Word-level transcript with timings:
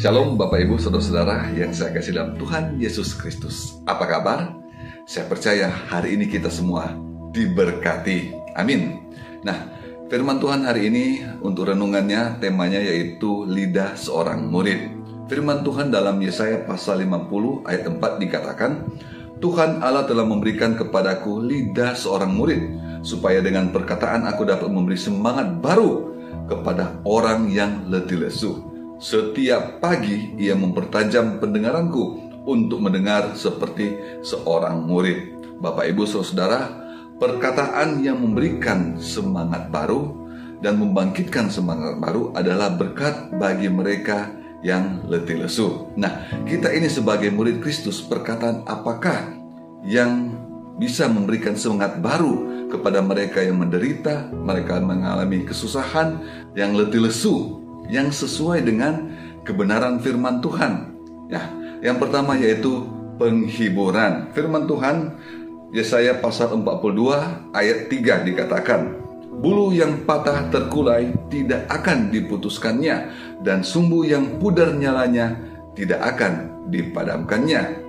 Shalom 0.00 0.40
Bapak 0.40 0.64
Ibu 0.64 0.80
Saudara-saudara 0.80 1.52
yang 1.52 1.76
saya 1.76 1.92
kasih 1.92 2.16
dalam 2.16 2.32
Tuhan 2.40 2.80
Yesus 2.80 3.12
Kristus. 3.12 3.84
Apa 3.84 4.08
kabar? 4.08 4.56
Saya 5.04 5.28
percaya 5.28 5.68
hari 5.68 6.16
ini 6.16 6.24
kita 6.24 6.48
semua 6.48 6.96
diberkati. 7.36 8.32
Amin. 8.56 8.96
Nah, 9.44 9.68
firman 10.08 10.40
Tuhan 10.40 10.64
hari 10.64 10.88
ini 10.88 11.20
untuk 11.44 11.68
renungannya 11.68 12.40
temanya 12.40 12.80
yaitu 12.80 13.44
lidah 13.44 13.92
seorang 13.92 14.48
murid. 14.48 14.88
Firman 15.28 15.60
Tuhan 15.68 15.92
dalam 15.92 16.16
Yesaya 16.24 16.64
pasal 16.64 17.04
50 17.04 17.68
ayat 17.68 17.84
4 17.84 18.24
dikatakan, 18.24 18.88
Tuhan 19.36 19.84
Allah 19.84 20.08
telah 20.08 20.24
memberikan 20.24 20.80
kepadaku 20.80 21.44
lidah 21.44 21.92
seorang 21.92 22.32
murid, 22.32 22.62
supaya 23.04 23.44
dengan 23.44 23.68
perkataan 23.68 24.24
aku 24.32 24.48
dapat 24.48 24.72
memberi 24.72 24.96
semangat 24.96 25.60
baru 25.60 26.08
kepada 26.48 27.04
orang 27.04 27.52
yang 27.52 27.84
letih 27.92 28.16
lesu 28.16 28.70
setiap 29.00 29.80
pagi 29.80 30.36
ia 30.36 30.52
mempertajam 30.52 31.40
pendengaranku 31.40 32.30
untuk 32.44 32.84
mendengar 32.84 33.32
seperti 33.32 33.96
seorang 34.20 34.84
murid. 34.84 35.40
Bapak 35.56 35.88
Ibu 35.88 36.04
Saudara, 36.04 36.68
perkataan 37.16 38.04
yang 38.04 38.20
memberikan 38.20 39.00
semangat 39.00 39.72
baru 39.72 40.20
dan 40.60 40.76
membangkitkan 40.76 41.48
semangat 41.48 41.96
baru 41.96 42.36
adalah 42.36 42.76
berkat 42.76 43.32
bagi 43.40 43.72
mereka 43.72 44.36
yang 44.60 45.00
letih 45.08 45.40
lesu. 45.40 45.88
Nah, 45.96 46.28
kita 46.44 46.68
ini 46.68 46.92
sebagai 46.92 47.32
murid 47.32 47.64
Kristus, 47.64 48.04
perkataan 48.04 48.68
apakah 48.68 49.32
yang 49.80 50.36
bisa 50.76 51.08
memberikan 51.08 51.56
semangat 51.56 52.00
baru 52.04 52.68
kepada 52.68 53.00
mereka 53.00 53.40
yang 53.40 53.60
menderita, 53.60 54.28
mereka 54.32 54.80
mengalami 54.80 55.44
kesusahan, 55.48 56.20
yang 56.52 56.76
letih 56.76 57.04
lesu, 57.04 57.59
yang 57.90 58.14
sesuai 58.14 58.62
dengan 58.62 59.10
kebenaran 59.42 59.98
firman 59.98 60.38
Tuhan. 60.38 60.94
Ya, 61.26 61.50
yang 61.82 61.98
pertama 61.98 62.38
yaitu 62.38 62.86
penghiburan. 63.18 64.32
Firman 64.32 64.64
Tuhan 64.64 65.18
Yesaya 65.70 66.18
pasal 66.18 66.56
42 66.58 67.54
ayat 67.54 67.86
3 67.86 68.26
dikatakan, 68.26 68.80
Bulu 69.40 69.72
yang 69.72 70.04
patah 70.04 70.50
terkulai 70.52 71.16
tidak 71.32 71.64
akan 71.70 72.12
diputuskannya 72.12 72.96
dan 73.40 73.64
sumbu 73.64 74.04
yang 74.04 74.36
pudar 74.36 74.74
nyalanya 74.74 75.38
tidak 75.72 76.02
akan 76.02 76.66
dipadamkannya. 76.68 77.80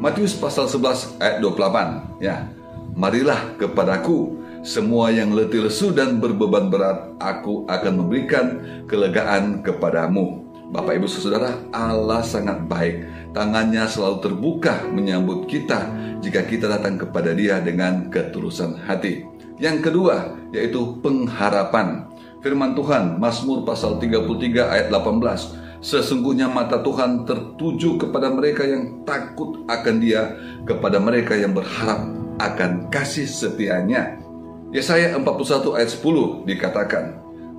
Matius 0.00 0.34
pasal 0.34 0.66
11 0.66 1.20
ayat 1.20 1.36
28 1.44 2.24
ya. 2.24 2.48
Marilah 2.96 3.54
kepadaku 3.54 4.39
semua 4.60 5.08
yang 5.08 5.32
letih 5.32 5.64
lesu 5.64 5.88
dan 5.88 6.20
berbeban 6.20 6.68
berat, 6.68 7.16
aku 7.16 7.64
akan 7.64 8.04
memberikan 8.04 8.46
kelegaan 8.84 9.64
kepadamu. 9.64 10.44
Bapak 10.68 11.00
Ibu 11.00 11.08
Saudara, 11.08 11.56
Allah 11.72 12.20
sangat 12.20 12.68
baik. 12.68 13.08
Tangannya 13.32 13.88
selalu 13.88 14.20
terbuka 14.20 14.84
menyambut 14.92 15.48
kita 15.48 15.88
jika 16.20 16.44
kita 16.44 16.68
datang 16.68 17.00
kepada 17.00 17.32
Dia 17.32 17.58
dengan 17.64 18.12
ketulusan 18.12 18.84
hati. 18.84 19.24
Yang 19.56 19.90
kedua, 19.90 20.36
yaitu 20.52 21.00
pengharapan. 21.00 22.06
Firman 22.44 22.76
Tuhan, 22.76 23.16
Mazmur 23.16 23.64
pasal 23.64 23.96
33 23.96 24.68
ayat 24.68 24.88
18. 24.92 25.56
Sesungguhnya 25.80 26.52
mata 26.52 26.84
Tuhan 26.84 27.24
tertuju 27.24 27.96
kepada 27.96 28.28
mereka 28.28 28.68
yang 28.68 29.08
takut 29.08 29.64
akan 29.64 29.96
Dia, 30.04 30.36
kepada 30.68 31.00
mereka 31.00 31.32
yang 31.32 31.56
berharap 31.56 32.12
akan 32.36 32.92
kasih 32.92 33.24
setianya. 33.24 34.29
Yesaya 34.70 35.18
41 35.18 35.74
ayat 35.74 35.90
10 35.90 36.46
dikatakan, 36.46 37.04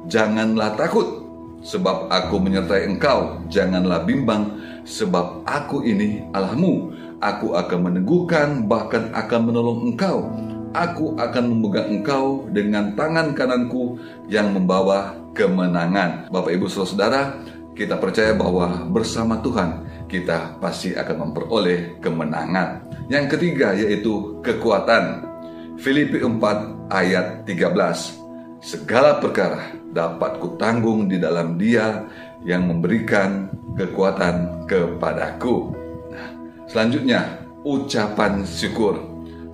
Janganlah 0.08 0.80
takut, 0.80 1.28
sebab 1.60 2.08
aku 2.08 2.40
menyertai 2.40 2.88
engkau. 2.88 3.44
Janganlah 3.52 4.08
bimbang, 4.08 4.56
sebab 4.88 5.44
aku 5.44 5.84
ini 5.84 6.24
Allahmu. 6.32 6.96
Aku 7.22 7.54
akan 7.54 7.80
meneguhkan, 7.92 8.66
bahkan 8.66 9.12
akan 9.14 9.42
menolong 9.44 9.94
engkau. 9.94 10.26
Aku 10.72 11.20
akan 11.20 11.52
memegang 11.52 12.00
engkau 12.00 12.48
dengan 12.50 12.96
tangan 12.96 13.36
kananku 13.36 14.00
yang 14.32 14.56
membawa 14.56 15.14
kemenangan. 15.36 16.32
Bapak 16.32 16.56
Ibu 16.56 16.72
Saudara, 16.72 17.38
kita 17.76 18.00
percaya 18.00 18.32
bahwa 18.34 18.88
bersama 18.88 19.38
Tuhan 19.44 19.84
kita 20.08 20.64
pasti 20.64 20.96
akan 20.96 21.28
memperoleh 21.28 22.00
kemenangan. 22.00 22.88
Yang 23.12 23.36
ketiga 23.36 23.76
yaitu 23.76 24.40
kekuatan. 24.44 25.31
Filipi 25.80 26.20
4 26.20 26.92
ayat 26.92 27.48
13 27.48 28.60
Segala 28.62 29.18
perkara 29.24 29.72
dapat 29.90 30.38
kutanggung 30.38 31.08
di 31.08 31.18
dalam 31.18 31.56
dia 31.56 32.06
yang 32.44 32.68
memberikan 32.68 33.50
kekuatan 33.80 34.68
kepadaku. 34.68 35.74
Nah, 36.12 36.30
selanjutnya 36.68 37.48
ucapan 37.64 38.44
syukur 38.44 39.00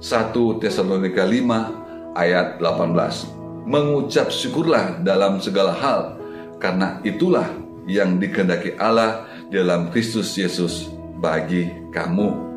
1 0.02 0.62
Tesalonika 0.62 1.24
5 1.24 2.18
ayat 2.18 2.60
18 2.60 3.68
Mengucap 3.68 4.32
syukurlah 4.32 5.04
dalam 5.04 5.44
segala 5.44 5.76
hal 5.76 6.18
karena 6.58 7.04
itulah 7.04 7.48
yang 7.88 8.20
dikehendaki 8.20 8.76
Allah 8.80 9.28
dalam 9.48 9.92
Kristus 9.92 10.36
Yesus 10.36 10.92
bagi 11.20 11.72
kamu. 11.96 12.48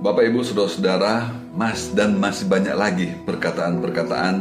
Bapak 0.00 0.26
Ibu 0.26 0.40
Saudara-saudara, 0.42 1.39
Mas 1.50 1.90
dan 1.90 2.14
masih 2.14 2.46
banyak 2.46 2.76
lagi 2.78 3.08
perkataan-perkataan 3.26 4.36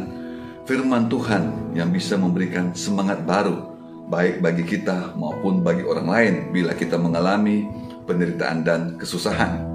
firman 0.70 1.10
Tuhan 1.10 1.74
yang 1.74 1.90
bisa 1.90 2.14
memberikan 2.14 2.70
semangat 2.78 3.26
baru 3.26 3.74
baik 4.10 4.42
bagi 4.42 4.66
kita 4.66 5.18
maupun 5.18 5.66
bagi 5.66 5.82
orang 5.86 6.08
lain 6.10 6.34
bila 6.54 6.78
kita 6.78 7.02
mengalami 7.02 7.66
penderitaan 8.06 8.62
dan 8.62 8.82
kesusahan. 9.02 9.66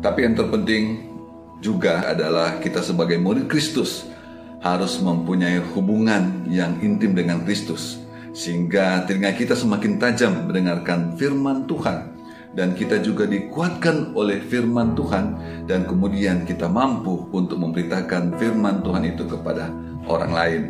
Tapi 0.00 0.18
yang 0.24 0.36
terpenting 0.36 0.84
juga 1.60 2.08
adalah 2.08 2.60
kita 2.60 2.80
sebagai 2.84 3.16
murid 3.20 3.48
Kristus 3.48 4.08
harus 4.60 5.00
mempunyai 5.00 5.60
hubungan 5.72 6.44
yang 6.48 6.76
intim 6.84 7.16
dengan 7.16 7.44
Kristus 7.44 8.00
sehingga 8.36 9.04
telinga 9.08 9.32
kita 9.32 9.56
semakin 9.56 9.96
tajam 9.96 10.48
mendengarkan 10.48 11.16
firman 11.16 11.64
Tuhan 11.64 12.19
dan 12.54 12.74
kita 12.74 12.98
juga 12.98 13.26
dikuatkan 13.30 14.14
oleh 14.18 14.42
firman 14.42 14.98
Tuhan 14.98 15.24
dan 15.70 15.86
kemudian 15.86 16.42
kita 16.42 16.66
mampu 16.66 17.30
untuk 17.30 17.62
memberitakan 17.62 18.34
firman 18.38 18.82
Tuhan 18.82 19.06
itu 19.06 19.22
kepada 19.26 19.70
orang 20.10 20.32
lain. 20.34 20.62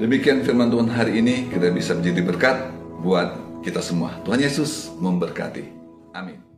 Demikian 0.00 0.40
firman 0.40 0.72
Tuhan 0.72 0.88
hari 0.88 1.20
ini 1.20 1.52
kita 1.52 1.68
bisa 1.76 1.92
menjadi 1.92 2.20
berkat 2.24 2.56
buat 3.04 3.36
kita 3.60 3.84
semua. 3.84 4.16
Tuhan 4.24 4.40
Yesus 4.40 4.88
memberkati. 4.96 5.64
Amin. 6.16 6.49